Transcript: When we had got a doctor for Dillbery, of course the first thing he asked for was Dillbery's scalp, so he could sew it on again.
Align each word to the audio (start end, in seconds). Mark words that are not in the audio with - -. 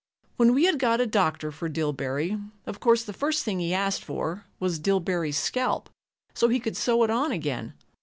When 0.37 0.55
we 0.55 0.63
had 0.65 0.79
got 0.79 0.99
a 0.99 1.05
doctor 1.05 1.51
for 1.51 1.69
Dillbery, 1.69 2.41
of 2.65 2.79
course 2.79 3.03
the 3.03 3.13
first 3.13 3.43
thing 3.43 3.59
he 3.59 3.71
asked 3.71 4.03
for 4.03 4.45
was 4.59 4.79
Dillbery's 4.79 5.37
scalp, 5.37 5.91
so 6.33 6.47
he 6.47 6.59
could 6.59 6.75
sew 6.75 7.03
it 7.03 7.11
on 7.11 7.31
again. 7.31 7.75